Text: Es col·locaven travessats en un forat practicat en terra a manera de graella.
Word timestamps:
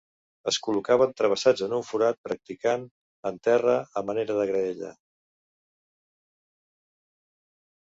Es 0.51 0.57
col·locaven 0.67 1.11
travessats 1.19 1.63
en 1.65 1.75
un 1.81 1.83
forat 1.91 2.17
practicat 2.29 2.89
en 3.33 3.39
terra 3.51 3.77
a 4.03 4.07
manera 4.11 4.41
de 4.41 4.51
graella. 4.55 4.93